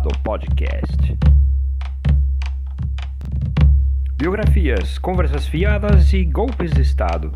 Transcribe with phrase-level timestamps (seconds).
[0.00, 1.18] Estado Podcast.
[4.16, 7.32] Biografias, conversas fiadas e golpes de Estado.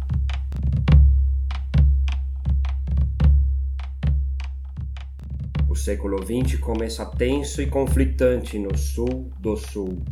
[5.68, 10.02] O século XX começa tenso e conflitante no sul do sul,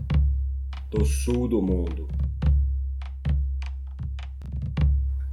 [0.91, 2.07] do sul do mundo.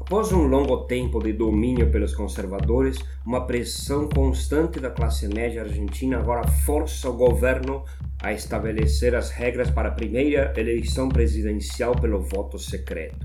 [0.10, 6.18] Após um longo tempo de domínio pelos conservadores, uma pressão constante da classe média argentina
[6.18, 7.85] agora força o governo
[8.20, 13.23] a estabelecer as regras para a primeira eleição presidencial pelo voto secreto.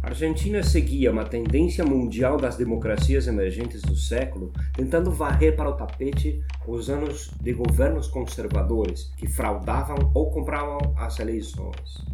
[0.00, 5.74] A Argentina seguia uma tendência mundial das democracias emergentes do século, tentando varrer para o
[5.74, 12.13] tapete os anos de governos conservadores que fraudavam ou compravam as eleições.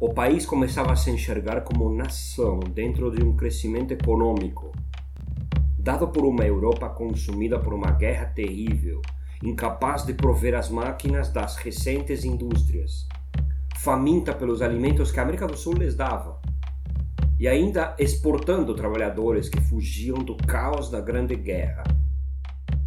[0.00, 4.72] O país começava a se enxergar como nação dentro de um crescimento econômico,
[5.78, 9.02] dado por uma Europa consumida por uma guerra terrível,
[9.44, 13.06] incapaz de prover as máquinas das recentes indústrias,
[13.76, 16.40] faminta pelos alimentos que a América do Sul lhes dava,
[17.38, 21.84] e ainda exportando trabalhadores que fugiam do caos da Grande Guerra.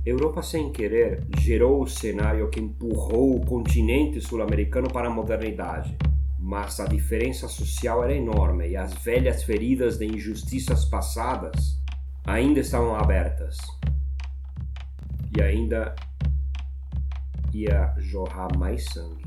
[0.04, 5.96] Europa, sem querer, gerou o cenário que empurrou o continente sul-americano para a modernidade
[6.44, 11.82] mas a diferença social era enorme e as velhas feridas de injustiças passadas
[12.26, 13.56] ainda estavam abertas.
[15.36, 15.96] E ainda
[17.54, 19.24] ia jorrar mais sangue.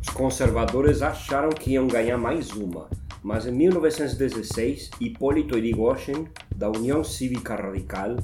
[0.00, 2.90] Os conservadores acharam que iam ganhar mais uma,
[3.22, 8.16] mas em 1916, Hipólito Yrigoyen, da União Cívica Radical,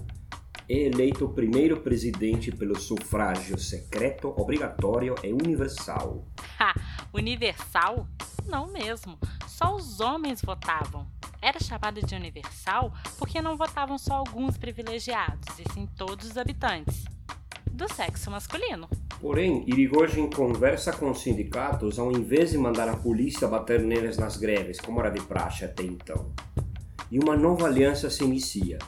[0.69, 6.27] é eleito o primeiro presidente pelo sufrágio secreto, obrigatório e universal.
[6.61, 6.75] Ha!
[7.13, 8.07] Universal?
[8.47, 9.19] Não mesmo.
[9.47, 11.07] Só os homens votavam.
[11.41, 17.05] Era chamado de universal porque não votavam só alguns privilegiados, e sim todos os habitantes
[17.71, 18.89] do sexo masculino.
[19.21, 24.37] Porém, Irigoyen conversa com os sindicatos ao invés de mandar a polícia bater neles nas
[24.37, 26.33] greves, como era de praxe até então.
[27.11, 28.79] E uma nova aliança se inicia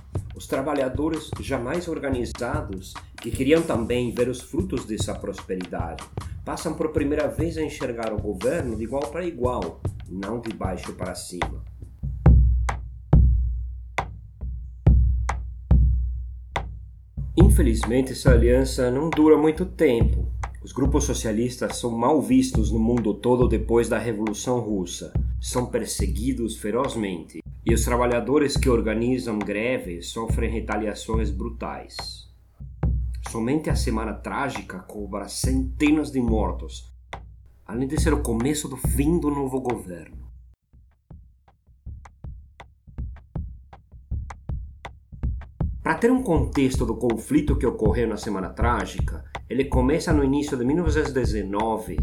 [0.41, 6.03] os trabalhadores jamais organizados, que queriam também ver os frutos dessa prosperidade,
[6.47, 10.95] passam por primeira vez a enxergar o governo de igual para igual, não de baixo
[10.95, 11.63] para cima.
[17.37, 20.27] Infelizmente, essa aliança não dura muito tempo.
[20.63, 25.13] Os grupos socialistas são mal vistos no mundo todo depois da Revolução Russa.
[25.39, 32.29] São perseguidos ferozmente e os trabalhadores que organizam greves sofrem retaliações brutais.
[33.31, 36.93] Somente a Semana Trágica cobra centenas de mortos,
[37.67, 40.29] além de ser o começo do fim do novo governo.
[45.83, 50.57] Para ter um contexto do conflito que ocorreu na Semana Trágica, ele começa no início
[50.57, 51.97] de 1919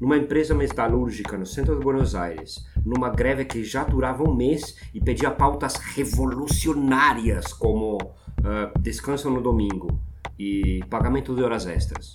[0.00, 4.76] numa empresa metalúrgica no centro de Buenos Aires, numa greve que já durava um mês
[4.94, 10.00] e pedia pautas revolucionárias como uh, descanso no domingo
[10.38, 12.12] e pagamento de horas extras.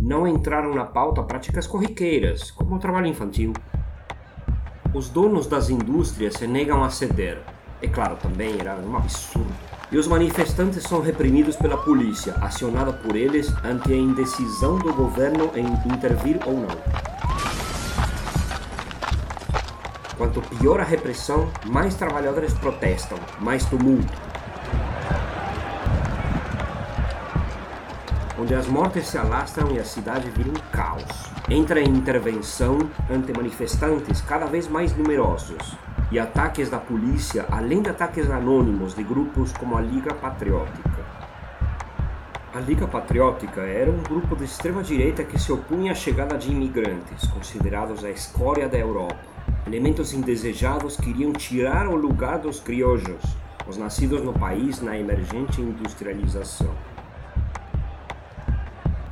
[0.00, 3.52] Não entraram na pauta práticas corriqueiras, como o trabalho infantil.
[4.94, 7.42] Os donos das indústrias se negam a ceder.
[7.82, 9.79] É claro, também era um absurdo.
[9.92, 15.50] E os manifestantes são reprimidos pela polícia, acionada por eles ante a indecisão do governo
[15.56, 16.68] em intervir ou não.
[20.16, 24.12] Quanto pior a repressão, mais trabalhadores protestam, mais tumulto.
[28.38, 31.02] Onde as mortes se alastram e a cidade vira um caos.
[31.48, 32.78] Entra em intervenção
[33.10, 35.76] ante manifestantes cada vez mais numerosos
[36.10, 41.00] e ataques da polícia, além de ataques anônimos de grupos como a Liga Patriótica.
[42.52, 47.26] A Liga Patriótica era um grupo de extrema-direita que se opunha à chegada de imigrantes,
[47.28, 49.30] considerados a escória da Europa
[49.66, 53.22] Elementos indesejados queriam tirar o lugar dos criollos,
[53.68, 56.74] os nascidos no país na emergente industrialização.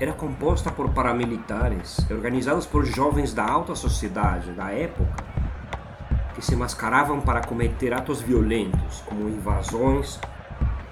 [0.00, 5.24] Era composta por paramilitares, organizados por jovens da alta sociedade da época,
[6.38, 10.20] que se mascaravam para cometer atos violentos, como invasões,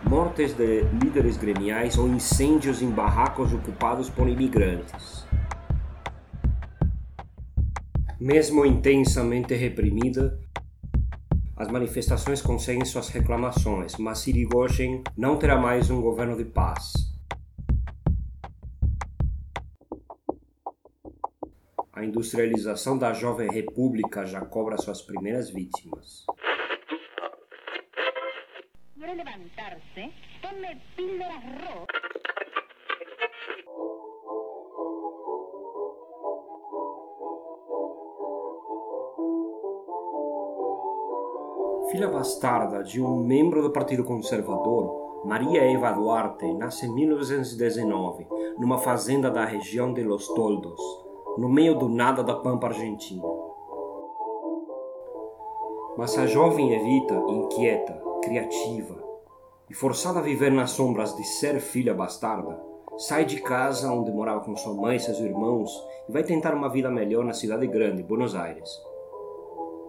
[0.03, 5.25] mortes de líderes gremiais ou incêndios em barracos ocupados por imigrantes.
[8.19, 10.37] Mesmo intensamente reprimida,
[11.57, 17.16] as manifestações conseguem suas reclamações, mas Sirigoyen não terá mais um governo de paz.
[22.07, 26.25] Industrialização da jovem república já cobra suas primeiras vítimas.
[41.91, 48.27] Filha bastarda de um membro do Partido Conservador, Maria Eva Duarte nasce em 1919
[48.59, 51.06] numa fazenda da região de Los Toldos,
[51.37, 53.23] no meio do nada da pampa argentina.
[55.97, 58.97] Mas a jovem Evita, inquieta, criativa
[59.69, 62.59] e forçada a viver nas sombras de ser filha bastarda,
[62.97, 65.71] sai de casa onde morava com sua mãe e seus irmãos
[66.09, 68.71] e vai tentar uma vida melhor na cidade grande, Buenos Aires.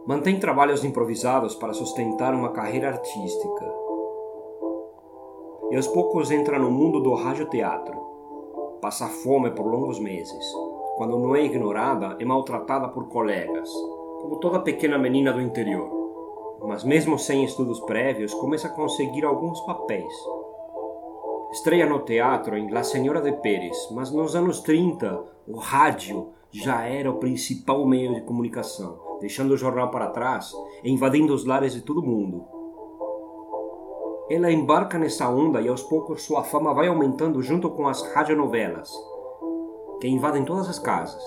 [0.06, 3.74] Mantém trabalhos improvisados para sustentar uma carreira artística.
[5.70, 7.98] E aos poucos entra no mundo do radioteatro.
[8.82, 10.67] Passa fome por longos meses.
[10.98, 13.70] Quando não é ignorada, é maltratada por colegas,
[14.22, 16.60] como toda pequena menina do interior.
[16.68, 20.14] Mas mesmo sem estudos prévios, começa a conseguir alguns papéis.
[21.52, 26.84] Estreia no teatro em La Senhora de Pérez, mas nos anos 30 o rádio já
[26.84, 30.54] era o principal meio de comunicação deixando o jornal para trás
[30.84, 32.46] e invadindo os lares de todo mundo.
[34.30, 38.92] Ela embarca nessa onda e aos poucos sua fama vai aumentando junto com as radionovelas,
[40.00, 41.24] que invadem todas as casas,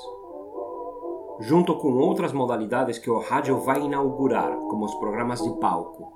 [1.41, 6.13] junto com outras modalidades que o rádio vai inaugurar, como os programas de palco.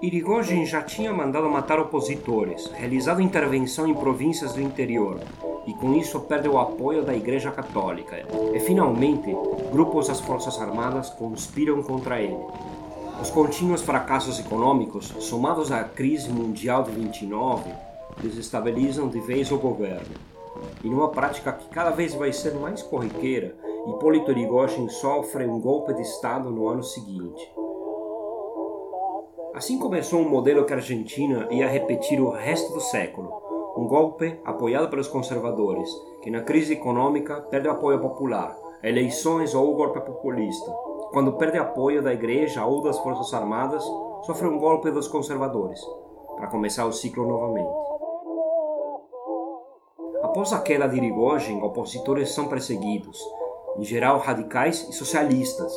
[0.00, 5.20] Irigoyen já tinha mandado matar opositores, realizado intervenção em províncias do interior,
[5.66, 8.16] e com isso perde o apoio da Igreja Católica.
[8.52, 9.36] E finalmente,
[9.70, 12.44] grupos das Forças Armadas conspiram contra ele.
[13.20, 17.70] Os contínuos fracassos econômicos, somados à crise mundial de 29,
[18.20, 20.31] desestabilizam de vez o governo.
[20.82, 23.56] E numa prática que cada vez vai ser mais corriqueira,
[23.88, 27.52] Hipólito Yrigoyen sofre um golpe de Estado no ano seguinte.
[29.54, 33.30] Assim começou um modelo que a Argentina ia repetir o resto do século,
[33.76, 35.88] um golpe apoiado pelos conservadores,
[36.22, 40.70] que na crise econômica perde o apoio popular, eleições ou o golpe populista.
[41.12, 43.84] Quando perde apoio da igreja ou das forças armadas,
[44.22, 45.80] sofre um golpe dos conservadores,
[46.36, 47.91] para começar o ciclo novamente.
[50.32, 53.22] Após a queda de Irigoyen, opositores são perseguidos,
[53.76, 55.70] em geral radicais e socialistas.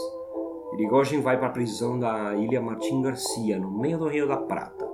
[0.75, 4.89] Irigoyen vai para a prisão da Ilha Martim Garcia, no meio do Rio da Prata.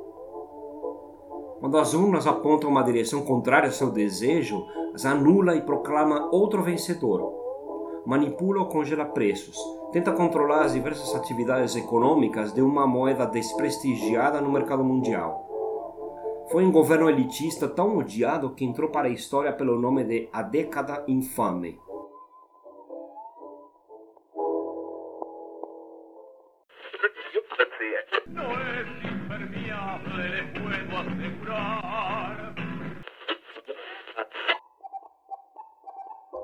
[1.59, 4.65] Quando as urnas apontam uma direção contrária ao seu desejo,
[4.95, 7.31] as anula e proclama outro vencedor.
[8.03, 9.55] Manipula ou congela preços,
[9.91, 15.50] tenta controlar as diversas atividades econômicas de uma moeda desprestigiada no mercado mundial.
[16.51, 20.41] Foi um governo elitista tão odiado que entrou para a história pelo nome de A
[20.41, 21.79] Década Infame.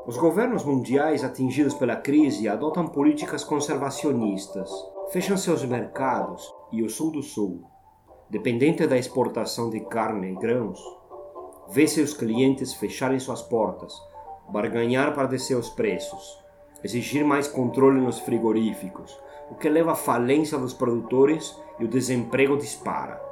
[0.06, 4.72] Os governos mundiais atingidos pela crise adotam políticas conservacionistas,
[5.12, 7.77] fecham seus mercados e o Sul do Sul,
[8.30, 10.80] dependente da exportação de carne e grãos,
[11.70, 13.94] vê seus clientes fecharem suas portas,
[14.50, 16.38] barganhar para descer os preços,
[16.84, 19.18] exigir mais controle nos frigoríficos,
[19.50, 23.28] o que leva à falência dos produtores e o desemprego dispara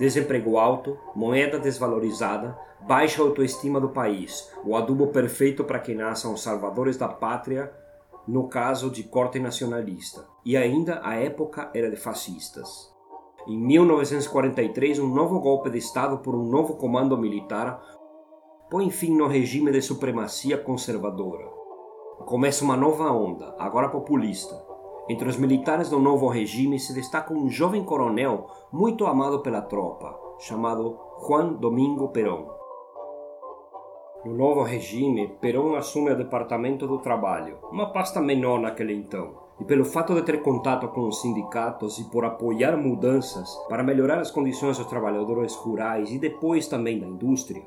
[0.00, 6.42] desemprego alto, moeda desvalorizada, baixa autoestima do país, o adubo perfeito para que nasçam os
[6.42, 7.70] salvadores da pátria,
[8.26, 10.26] no caso de corte nacionalista.
[10.42, 12.90] E ainda a época era de fascistas.
[13.46, 17.82] Em 1943, um novo golpe de Estado por um novo comando militar
[18.70, 21.46] põe fim no regime de supremacia conservadora.
[22.26, 24.54] Começa uma nova onda, agora populista,
[25.08, 30.16] entre os militares do novo regime se destaca um jovem coronel muito amado pela tropa,
[30.38, 32.46] chamado Juan Domingo Perón.
[34.24, 39.64] No novo regime, Perón assume o Departamento do Trabalho, uma pasta menor naquele então, e
[39.64, 44.30] pelo fato de ter contato com os sindicatos e por apoiar mudanças para melhorar as
[44.30, 47.62] condições dos trabalhadores rurais e depois também da indústria,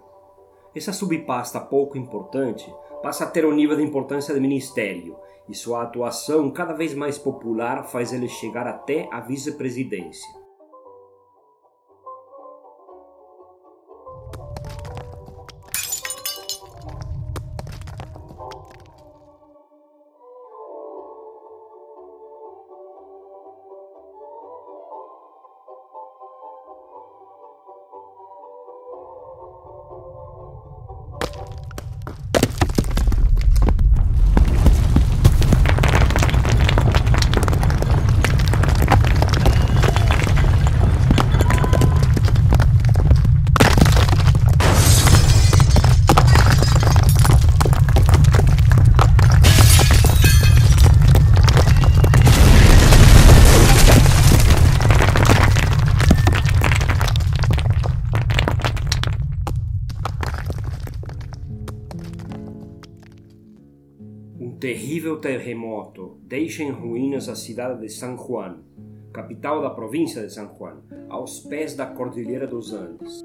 [0.76, 2.74] essa subpasta pouco importante
[3.04, 5.16] passa a ter um nível de importância de ministério
[5.48, 10.43] e sua atuação cada vez mais popular faz ele chegar até a vice-presidência.
[65.24, 68.58] Terremoto deixa em ruínas a cidade de San Juan,
[69.14, 73.24] capital da província de San Juan, aos pés da Cordilheira dos Andes.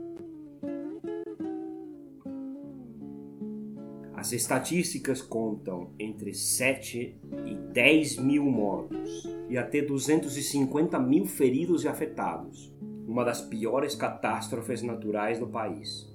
[4.14, 11.88] As estatísticas contam entre 7 e 10 mil mortos e até 250 mil feridos e
[11.88, 12.72] afetados,
[13.08, 16.07] uma das piores catástrofes naturais do país.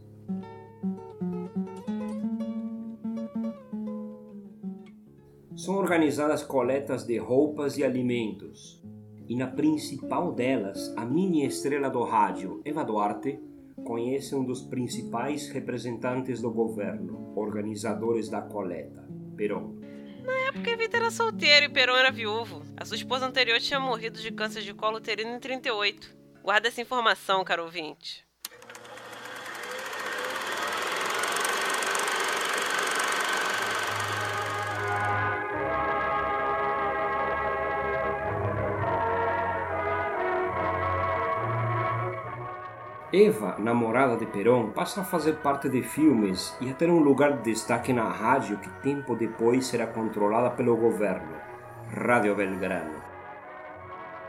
[5.63, 8.83] São organizadas coletas de roupas e alimentos,
[9.29, 13.39] e na principal delas, a mini estrela do rádio, Eva Duarte,
[13.85, 19.79] conhece um dos principais representantes do governo, organizadores da coleta, Peron.
[20.25, 22.61] Na época, Evita era solteiro e Peron era viúvo.
[22.75, 26.13] A sua esposa anterior tinha morrido de câncer de colo uterino em 38.
[26.43, 28.27] Guarda essa informação, caro ouvinte.
[43.15, 47.33] Eva, namorada de Perón, passa a fazer parte de filmes e a ter um lugar
[47.33, 51.35] de destaque na rádio que tempo depois será controlada pelo governo,
[51.95, 52.95] Rádio Belgrano.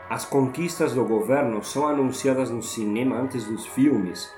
[0.07, 4.31] As conquistas do governo são anunciadas no cinema antes dos filmes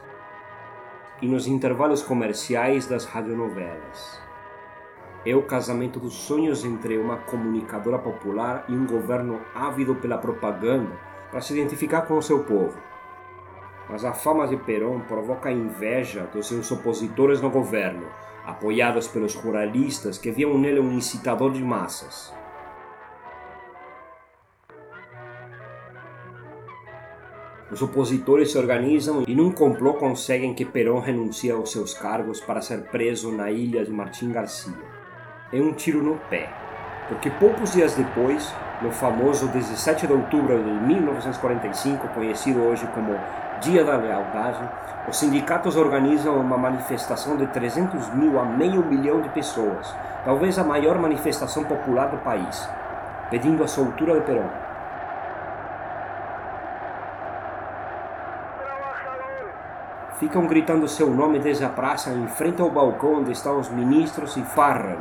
[1.21, 4.21] e nos intervalos comerciais das radionovelas.
[5.25, 10.95] É o casamento dos sonhos entre uma comunicadora popular e um governo ávido pela propaganda
[11.29, 12.86] para se identificar com o seu povo
[13.89, 18.07] mas a fama de Perón provoca a inveja dos seus opositores no governo,
[18.45, 22.33] apoiados pelos ruralistas que viam nele um incitador de massas.
[27.69, 32.61] Os opositores se organizam e num complô conseguem que Perón renuncie aos seus cargos para
[32.61, 34.73] ser preso na ilha de Martim Garcia.
[35.51, 36.49] É um tiro no pé,
[37.09, 43.19] porque poucos dias depois, no famoso 17 de outubro de 1945, conhecido hoje como
[43.61, 44.69] Dia da Lealdade,
[45.07, 50.63] os sindicatos organizam uma manifestação de 300 mil a meio milhão de pessoas, talvez a
[50.63, 52.69] maior manifestação popular do país,
[53.31, 54.47] pedindo a soltura de Perón.
[60.19, 64.37] Ficam gritando seu nome desde a praça em frente ao balcão onde estão os ministros
[64.37, 64.97] e Farran,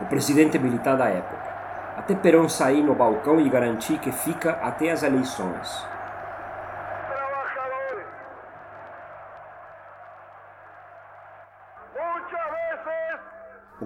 [0.00, 1.50] o presidente militar da época,
[1.98, 5.99] até Perón sair no balcão e garantir que fica até as eleições.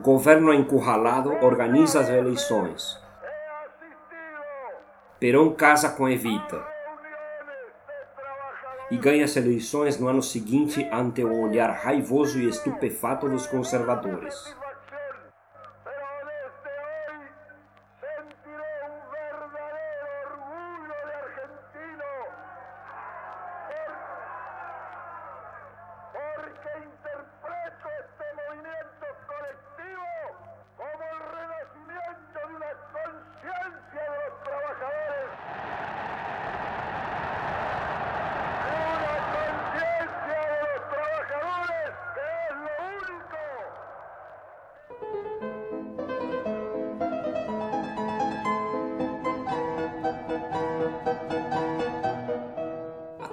[0.05, 3.01] Governo encurralado organiza as eleições.
[5.19, 6.63] Perón casa com Evita
[8.91, 14.55] e ganha as eleições no ano seguinte ante o olhar raivoso e estupefato dos conservadores.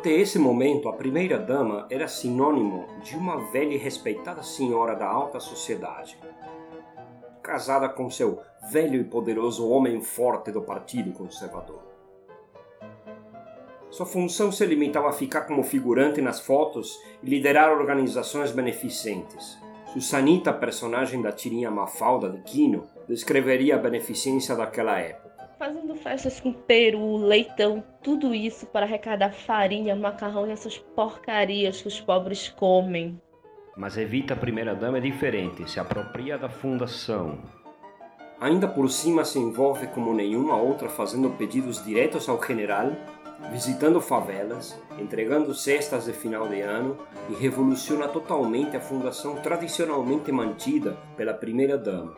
[0.01, 5.39] Até esse momento, a primeira-dama era sinônimo de uma velha e respeitada senhora da alta
[5.39, 6.17] sociedade,
[7.43, 8.41] casada com seu
[8.71, 11.83] velho e poderoso homem forte do Partido Conservador.
[13.91, 19.59] Sua função se limitava a ficar como figurante nas fotos e liderar organizações beneficentes.
[19.93, 25.30] Susanita, personagem da tirinha Mafalda de Quino, descreveria a beneficência daquela época
[25.61, 31.87] fazendo festas com peru, leitão, tudo isso para arrecadar farinha, macarrão e essas porcarias que
[31.87, 33.21] os pobres comem.
[33.77, 37.37] Mas Evita a primeira-dama é diferente, se apropria da fundação.
[38.39, 42.93] Ainda por cima se envolve como nenhuma outra fazendo pedidos diretos ao general,
[43.51, 46.97] visitando favelas, entregando cestas de final de ano
[47.29, 52.17] e revoluciona totalmente a fundação tradicionalmente mantida pela primeira-dama,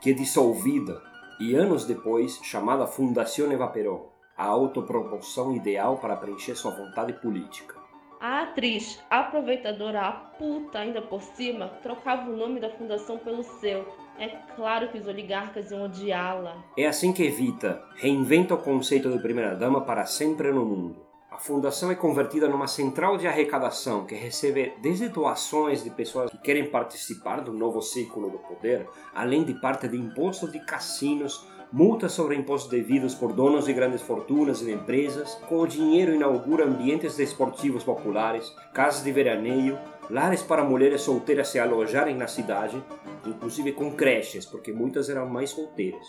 [0.00, 1.08] que é dissolvida
[1.40, 7.76] e anos depois chamada Fundação Eva Perón, a autopropulsão ideal para preencher sua vontade política.
[8.20, 13.86] A atriz, aproveitadora, a puta ainda por cima, trocava o nome da fundação pelo seu.
[14.18, 16.56] É claro que os oligarcas iam odiá-la.
[16.76, 21.07] É assim que Evita reinventa o conceito de primeira-dama para sempre no mundo.
[21.38, 26.38] A fundação é convertida numa central de arrecadação que recebe desde doações de pessoas que
[26.38, 32.10] querem participar do novo ciclo do poder, além de parte de impostos de cassinos, multas
[32.10, 35.36] sobre impostos devidos por donos de grandes fortunas e empresas.
[35.48, 39.78] Com o dinheiro inaugura ambientes desportivos populares, casas de veraneio,
[40.10, 42.82] lares para mulheres solteiras se alojarem na cidade,
[43.24, 46.04] inclusive com creches, porque muitas eram mais solteiras,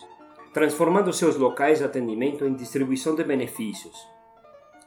[0.52, 4.18] transformando seus locais de atendimento em distribuição de benefícios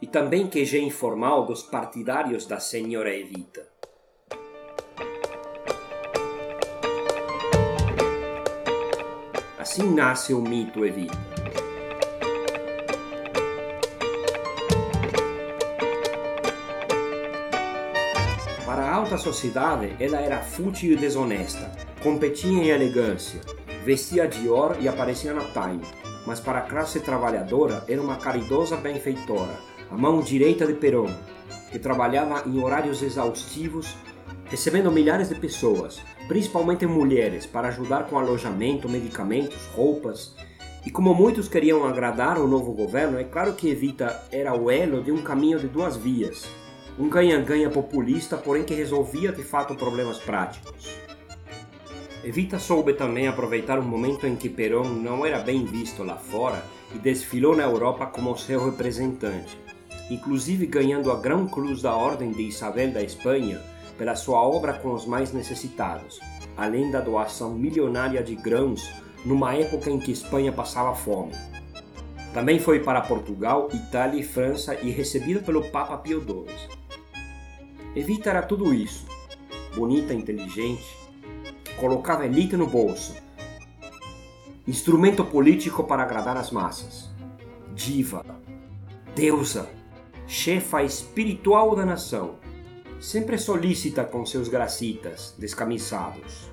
[0.01, 3.67] e também QG informal dos partidários da senhora Evita.
[9.57, 11.17] Assim nasce o mito Evita.
[18.65, 21.71] Para a alta sociedade, ela era fútil e desonesta,
[22.01, 23.39] competia em elegância,
[23.85, 25.85] vestia Dior e aparecia na Time,
[26.25, 29.57] mas para a classe trabalhadora era uma caridosa benfeitora,
[29.89, 31.11] a mão direita de Perón,
[31.71, 33.95] que trabalhava em horários exaustivos,
[34.45, 40.35] recebendo milhares de pessoas, principalmente mulheres, para ajudar com alojamento, medicamentos, roupas.
[40.85, 45.03] E como muitos queriam agradar o novo governo, é claro que Evita era o elo
[45.03, 46.47] de um caminho de duas vias.
[46.99, 51.03] Um ganha-ganha populista, porém que resolvia de fato problemas práticos.
[52.23, 56.63] Evita soube também aproveitar um momento em que Perón não era bem visto lá fora
[56.95, 59.57] e desfilou na Europa como seu representante,
[60.10, 63.62] inclusive ganhando a Gran Cruz da Ordem de Isabel da Espanha
[63.98, 66.19] pela sua obra com os mais necessitados,
[66.57, 68.89] além da doação milionária de grãos
[69.25, 71.34] numa época em que Espanha passava fome.
[72.34, 76.84] Também foi para Portugal, Itália e França e recebido pelo Papa Pio XII.
[77.95, 79.06] Evita era tudo isso,
[79.75, 80.97] bonita, inteligente,
[81.77, 83.13] colocava elite no bolso,
[84.67, 87.12] instrumento político para agradar as massas,
[87.75, 88.25] diva,
[89.15, 89.69] deusa,
[90.34, 92.38] chefa espiritual da nação,
[93.00, 96.50] sempre solícita com seus gracitas descamisados.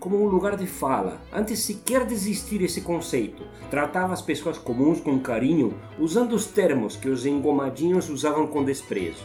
[0.00, 4.98] Como um lugar de fala, antes sequer de existir esse conceito, tratava as pessoas comuns
[4.98, 9.24] com carinho, usando os termos que os engomadinhos usavam com desprezo.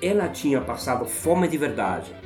[0.00, 2.16] Ela tinha passado fome de verdade,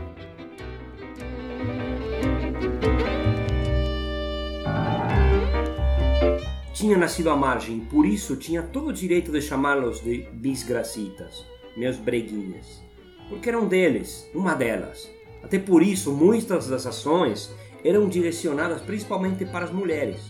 [6.76, 11.42] tinha nascido à margem, por isso tinha todo o direito de chamá-los de bisgracitas,
[11.74, 12.82] meus breguinhas,
[13.30, 15.10] porque eram deles, uma delas.
[15.42, 17.50] Até por isso, muitas das ações
[17.82, 20.20] eram direcionadas principalmente para as mulheres.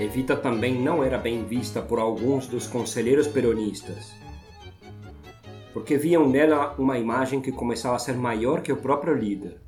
[0.00, 4.18] Evita também não era bem vista por alguns dos conselheiros peronistas,
[5.72, 9.60] porque viam nela uma imagem que começava a ser maior que o próprio líder.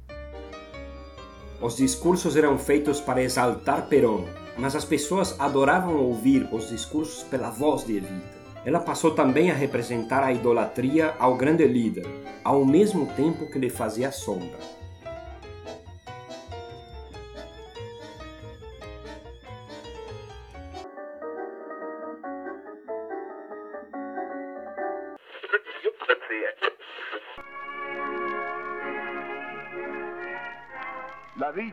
[1.60, 4.24] Os discursos eram feitos para exaltar Perón,
[4.56, 8.40] mas as pessoas adoravam ouvir os discursos pela voz de Evita.
[8.64, 12.06] Ela passou também a representar a idolatria ao grande líder,
[12.44, 14.79] ao mesmo tempo que lhe fazia sombra.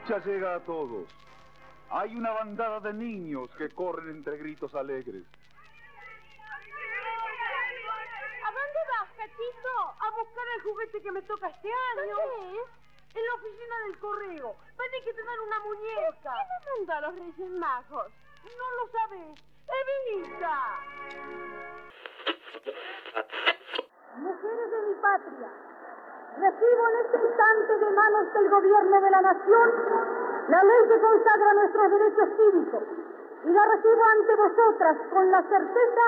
[0.08, 1.06] La dicha llega a todos.
[1.90, 5.24] Hay una bandada de niños que corren entre gritos alegres.
[8.46, 9.70] ¿A dónde vas, Cachito?
[10.00, 12.16] A buscar el juguete que me toca este año.
[12.16, 12.70] ¿Dónde es?
[13.16, 14.56] En la oficina del correo.
[14.78, 16.32] Vení que te dan una muñeca.
[16.32, 18.12] ¿Qué me mandó a los Reyes Magos?
[18.44, 19.44] No lo sabes.
[19.68, 20.56] ¡Evita!
[24.16, 25.67] Mujeres de mi patria,
[26.40, 29.68] recibo en este instante de manos del gobierno de la nación
[30.48, 32.84] la ley que consagra nuestros derechos cívicos
[33.44, 36.06] y la recibo ante vosotras con la certeza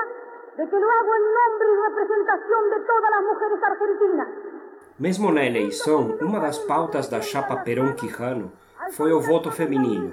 [0.56, 4.28] de que lo hago en nombre y representación de todas las mujeres argentinas.
[4.98, 8.52] Mesmo na eleição, uma das pautas da chapa Perón-Quijano
[8.92, 10.12] foi o voto feminino,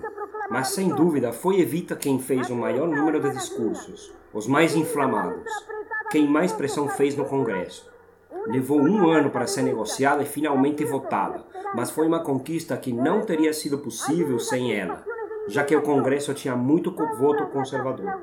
[0.50, 5.52] mas sem dúvida foi Evita quem fez o maior número de discursos, os mais inflamados,
[6.10, 7.97] quem mais pressão fez no Congresso.
[8.48, 11.44] Levou um ano para ser negociada e finalmente votada,
[11.76, 15.04] mas foi uma conquista que não teria sido possível sem ela,
[15.48, 18.22] já que o Congresso tinha muito voto conservador.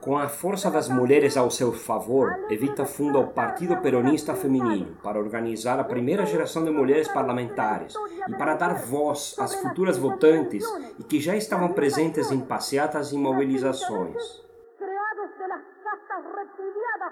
[0.00, 5.18] Com a força das mulheres ao seu favor, Evita funda o Partido Peronista Feminino para
[5.18, 7.94] organizar a primeira geração de mulheres parlamentares
[8.28, 10.64] e para dar voz às futuras votantes
[10.98, 14.47] e que já estavam presentes em passeatas e mobilizações.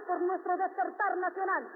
[0.06, 1.66] Por nuestro despertar nacional.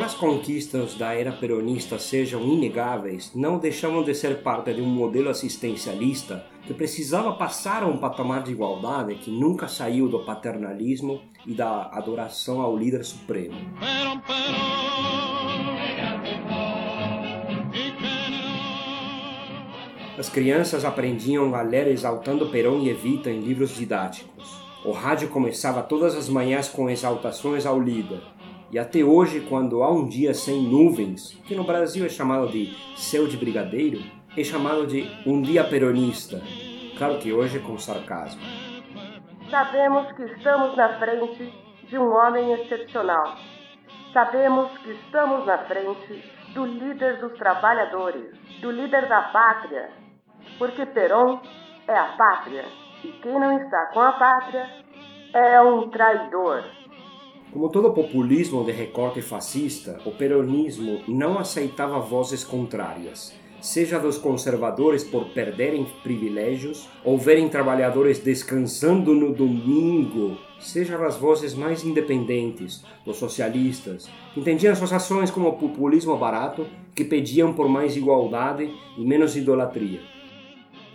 [0.00, 4.86] Embora as conquistas da era peronista sejam inegáveis, não deixavam de ser parte de um
[4.86, 11.20] modelo assistencialista que precisava passar a um patamar de igualdade que nunca saiu do paternalismo
[11.46, 13.54] e da adoração ao líder supremo.
[20.16, 24.64] As crianças aprendiam a ler exaltando Perón e Evita em livros didáticos.
[24.82, 28.39] O rádio começava todas as manhãs com exaltações ao líder.
[28.72, 32.72] E até hoje, quando há um dia sem nuvens, que no Brasil é chamado de
[32.96, 34.00] céu de brigadeiro,
[34.36, 36.40] é chamado de um dia peronista.
[36.96, 38.40] Claro que hoje é com sarcasmo.
[39.50, 41.52] Sabemos que estamos na frente
[41.88, 43.36] de um homem excepcional.
[44.12, 48.30] Sabemos que estamos na frente do líder dos trabalhadores,
[48.60, 49.90] do líder da pátria,
[50.58, 51.40] porque Perón
[51.88, 52.64] é a pátria
[53.02, 54.68] e quem não está com a pátria
[55.32, 56.62] é um traidor.
[57.52, 65.02] Como todo populismo de recorte fascista, o peronismo não aceitava vozes contrárias, seja dos conservadores
[65.02, 73.16] por perderem privilégios ou verem trabalhadores descansando no domingo, seja das vozes mais independentes, dos
[73.16, 79.34] socialistas, que entendiam suas ações como populismo barato, que pediam por mais igualdade e menos
[79.34, 80.00] idolatria.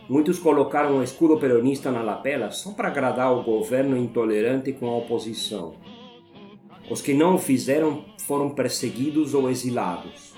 [0.08, 4.96] Muitos colocaram o escudo peronista na lapela só para agradar o governo intolerante com a
[4.96, 5.74] oposição.
[6.90, 10.36] Os que não o fizeram foram perseguidos ou exilados.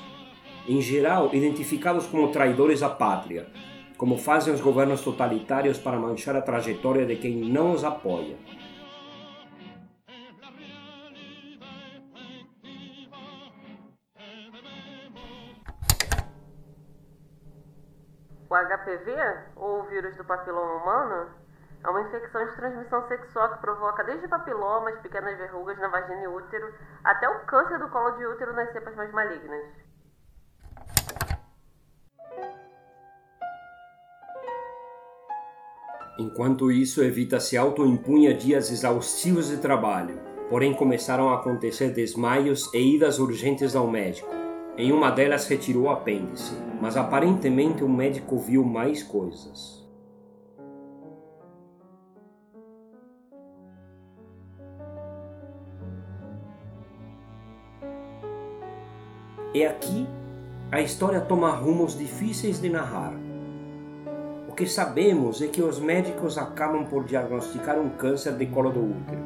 [0.66, 3.48] Em geral, identificados como traidores à pátria,
[3.98, 8.38] como fazem os governos totalitários para manchar a trajetória de quem não os apoia.
[18.50, 19.12] O HPV,
[19.58, 21.47] ou vírus do papiloma humano,
[21.84, 26.28] é uma infecção de transmissão sexual que provoca desde papilomas, pequenas verrugas na vagina e
[26.28, 29.88] útero, até o câncer do colo de útero nas cepas mais malignas.
[36.20, 42.96] Enquanto isso, Evita se autoimpunha dias exaustivos de trabalho, porém começaram a acontecer desmaios e
[42.96, 44.28] idas urgentes ao médico.
[44.76, 49.87] Em uma delas retirou o apêndice, mas aparentemente o médico viu mais coisas.
[59.58, 60.08] E aqui
[60.72, 63.12] a história toma rumos difíceis de narrar.
[64.48, 68.82] O que sabemos é que os médicos acabam por diagnosticar um câncer de colo do
[68.82, 69.20] útero.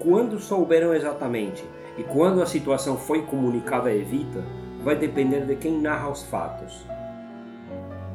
[0.00, 1.64] Quando souberam exatamente
[1.96, 4.42] e quando a situação foi comunicada a Evita,
[4.82, 6.84] vai depender de quem narra os fatos.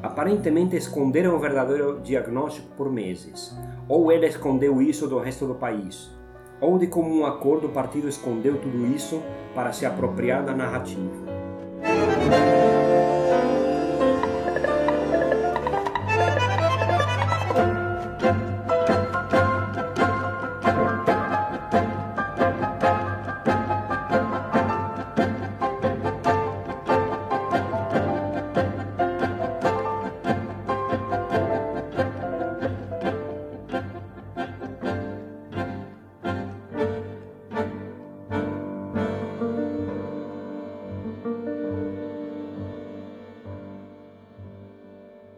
[0.03, 6.11] Aparentemente esconderam o verdadeiro diagnóstico por meses, ou ela escondeu isso do resto do país,
[6.61, 9.21] ou de comum acordo o partido escondeu tudo isso
[9.55, 11.09] para se apropriar da narrativa.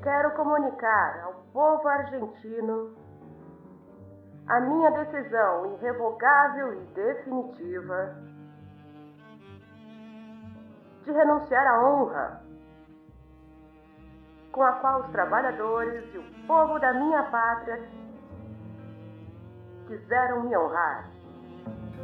[0.04, 2.94] Quero comunicar ao povo argentino
[4.48, 8.16] a minha decisão irrevogável e definitiva
[11.06, 12.44] de renunciar à honra
[14.52, 17.82] com a qual os trabalhadores e o povo da minha pátria
[19.88, 21.10] quiseram me honrar.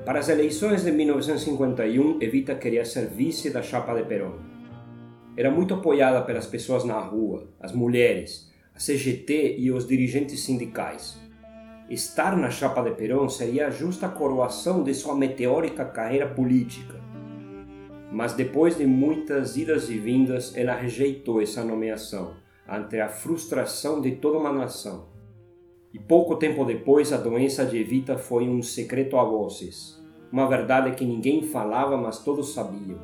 [0.06, 4.49] Para as eleições de 1951, Evita queria ser vice da chapa de Perón.
[5.38, 11.18] Era muito apoiada pelas pessoas na rua, as mulheres, a CGT e os dirigentes sindicais.
[11.89, 17.00] Estar na chapa de Perón seria a justa coroação de sua meteórica carreira política.
[18.12, 22.36] Mas depois de muitas idas e vindas, ela rejeitou essa nomeação,
[22.68, 25.08] ante a frustração de toda uma nação.
[25.94, 30.00] E pouco tempo depois, a doença de Evita foi um secreto a vozes,
[30.32, 33.00] uma verdade que ninguém falava, mas todos sabiam.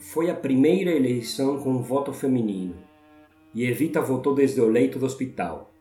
[0.00, 2.74] Foi a primeira eleição com voto feminino,
[3.54, 5.74] e Evita votou desde o leito do hospital.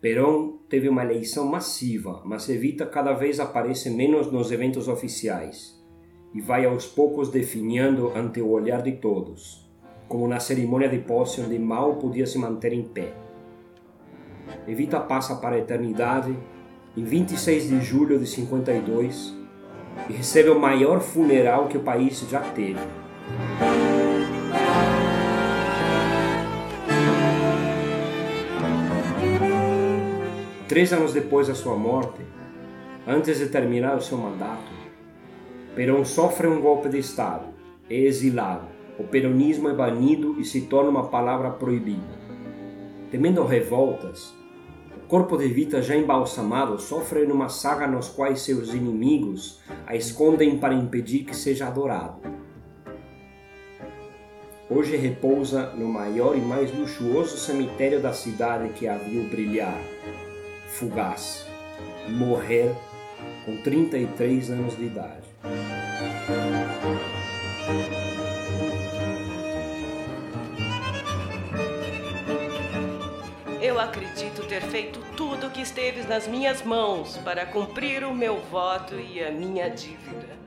[0.00, 5.76] Perón teve uma eleição massiva, mas Evita cada vez aparece menos nos eventos oficiais
[6.32, 9.68] e vai aos poucos definhando ante o olhar de todos,
[10.06, 13.12] como na cerimônia de posse onde mal podia se manter em pé.
[14.68, 16.38] Evita passa para a eternidade
[16.96, 19.34] em 26 de julho de 52,
[20.08, 23.09] e recebe o maior funeral que o país já teve.
[30.70, 32.20] Três anos depois da sua morte,
[33.04, 34.70] antes de terminar o seu mandato,
[35.74, 37.46] Perón sofre um golpe de Estado,
[37.90, 42.20] é exilado, o peronismo é banido e se torna uma palavra proibida.
[43.10, 44.32] Temendo revoltas,
[44.96, 50.56] o corpo de Vita já embalsamado sofre numa saga nos quais seus inimigos a escondem
[50.56, 52.20] para impedir que seja adorado.
[54.72, 59.76] Hoje repousa no maior e mais luxuoso cemitério da cidade que a viu brilhar,
[60.68, 61.44] fugaz,
[62.08, 62.72] morrer
[63.44, 65.28] com 33 anos de idade.
[73.60, 78.38] Eu acredito ter feito tudo o que esteve nas minhas mãos para cumprir o meu
[78.38, 80.38] voto e a minha dívida.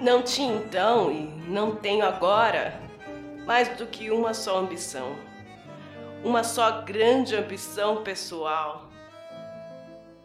[0.00, 2.87] Não tinha então e não tenho agora
[3.48, 5.16] mais do que uma só ambição.
[6.22, 8.90] Uma só grande ambição pessoal.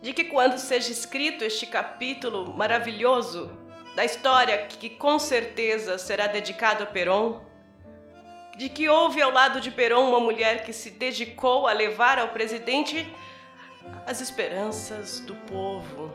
[0.01, 3.49] De que quando seja escrito este capítulo maravilhoso
[3.95, 7.39] da história que com certeza será dedicado a Peron,
[8.57, 12.27] de que houve ao lado de Perón uma mulher que se dedicou a levar ao
[12.27, 13.07] presidente
[14.05, 16.11] as esperanças do povo,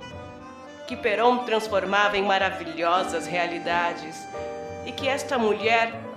[0.87, 4.29] que Perón transformava em maravilhosas realidades
[4.85, 6.08] e que esta mulher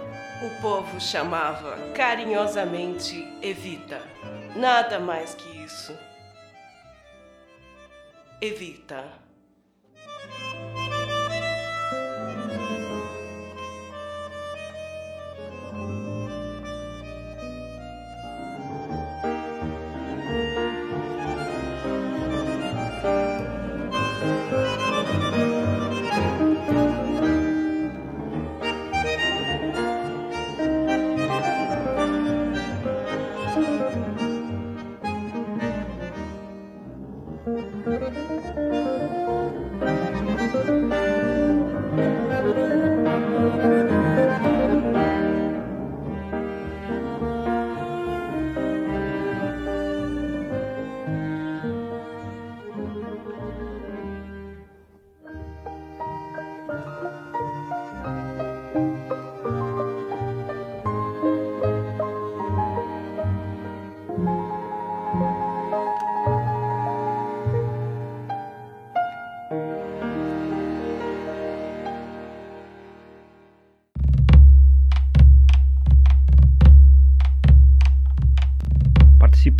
[0.41, 4.01] o povo chamava carinhosamente Evita.
[4.55, 5.95] Nada mais que isso.
[8.41, 9.05] Evita.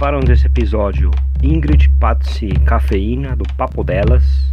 [0.02, 1.12] Participaram desse episódio
[1.44, 4.52] Ingrid, Patsy Cafeína, do Papo Delas.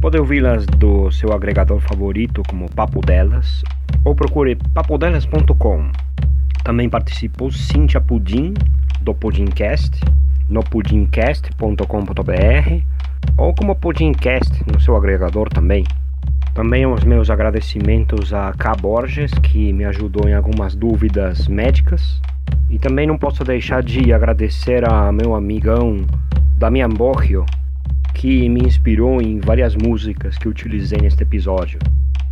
[0.00, 3.62] Pode ouvi-las do seu agregador favorito como Papo Delas
[4.04, 5.88] ou procure papodelas.com.
[6.64, 8.54] Também participou Cynthia Pudim,
[9.02, 10.00] do Pudimcast,
[10.48, 12.82] no pudimcast.com.br
[13.38, 15.84] ou como Pudimcast no seu agregador também.
[16.54, 18.72] Também os meus agradecimentos a K.
[18.80, 22.20] Borges, que me ajudou em algumas dúvidas médicas.
[22.84, 26.04] Também não posso deixar de agradecer a meu amigão
[26.58, 27.46] Damian Borgio,
[28.12, 31.78] que me inspirou em várias músicas que utilizei neste episódio.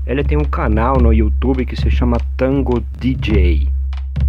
[0.06, 3.66] Ele tem um canal no YouTube que se chama Tango DJ.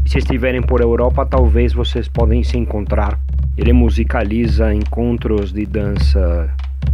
[0.05, 3.19] Se estiverem por Europa, talvez vocês podem se encontrar.
[3.57, 6.49] Ele musicaliza encontros de dança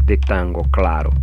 [0.06, 1.14] de tango, claro.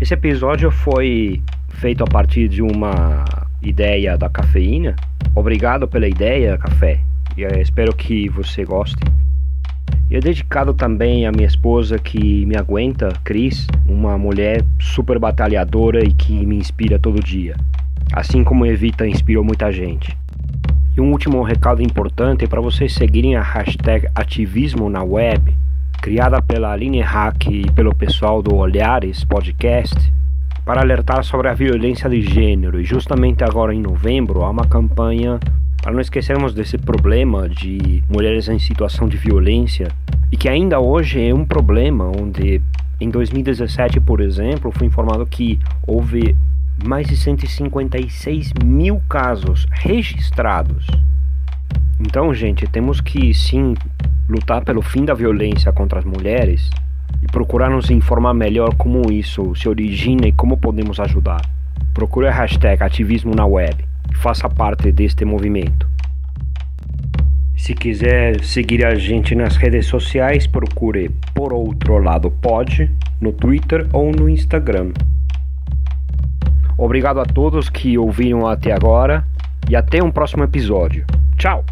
[0.00, 3.24] Esse episódio foi feito a partir de uma
[3.60, 4.94] ideia da cafeína.
[5.34, 7.00] Obrigado pela ideia, café
[7.36, 8.96] e eh, espero que você goste.
[10.08, 16.04] E é dedicado também à minha esposa que me aguenta, Cris, uma mulher super batalhadora
[16.04, 17.56] e que me inspira todo dia,
[18.12, 20.16] assim como Evita inspirou muita gente.
[20.96, 25.54] E um último recado importante para vocês seguirem a hashtag ativismo na web,
[26.00, 30.12] criada pela Aline Hack e pelo pessoal do Olhares Podcast,
[30.64, 32.80] para alertar sobre a violência de gênero.
[32.80, 35.38] E justamente agora em novembro há uma campanha
[35.86, 39.86] para não esquecermos desse problema de mulheres em situação de violência
[40.32, 42.60] e que ainda hoje é um problema onde
[43.00, 46.34] em 2017, por exemplo, foi informado que houve
[46.84, 50.88] mais de 156 mil casos registrados.
[52.00, 53.74] Então, gente, temos que sim
[54.28, 56.68] lutar pelo fim da violência contra as mulheres
[57.22, 61.48] e procurar nos informar melhor como isso se origina e como podemos ajudar.
[61.94, 63.84] Procure a hashtag ativismo na web
[64.16, 65.88] faça parte deste movimento.
[67.56, 73.86] Se quiser seguir a gente nas redes sociais, procure Por Outro Lado Pode no Twitter
[73.92, 74.92] ou no Instagram.
[76.78, 79.24] Obrigado a todos que ouviram até agora
[79.68, 81.06] e até um próximo episódio.
[81.38, 81.64] Tchau!